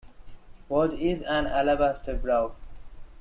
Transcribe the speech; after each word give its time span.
What 0.67 0.93
is 0.95 1.21
an 1.21 1.45
alabaster 1.45 2.15
brow? 2.15 2.55